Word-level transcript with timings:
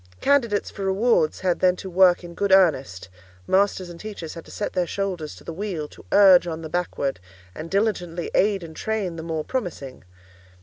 Candidates 0.19 0.71
for 0.71 0.83
rewards 0.85 1.41
had 1.41 1.59
then 1.59 1.75
to 1.75 1.87
work 1.87 2.23
in 2.23 2.33
good 2.33 2.51
earnest; 2.51 3.07
masters 3.45 3.87
and 3.87 3.99
teachers 3.99 4.33
had 4.33 4.43
to 4.45 4.49
set 4.49 4.73
their 4.73 4.87
shoulders 4.87 5.35
to 5.35 5.43
the 5.43 5.53
wheel, 5.53 5.87
to 5.89 6.03
urge 6.11 6.47
on 6.47 6.63
the 6.63 6.69
backward, 6.69 7.19
and 7.53 7.69
diligently 7.69 8.31
aid 8.33 8.63
and 8.63 8.75
train 8.75 9.15
the 9.15 9.21
more 9.21 9.43
promising. 9.43 10.03